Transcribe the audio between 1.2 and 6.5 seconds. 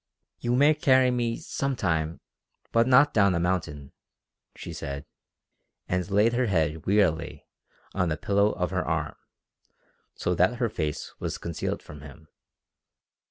some time but not down a mountain," she said, and laid her